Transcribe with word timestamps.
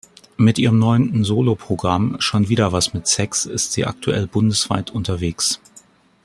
Mit 0.35 0.57
ihrem 0.57 0.79
neunten 0.79 1.23
Solo-Programm 1.23 2.15
"Schon 2.19 2.49
wieder 2.49 2.71
was 2.71 2.95
mit 2.95 3.05
Sex" 3.05 3.45
ist 3.45 3.73
sie 3.73 3.85
aktuell 3.85 4.25
bundesweit 4.25 4.89
unterwegs. 4.89 5.59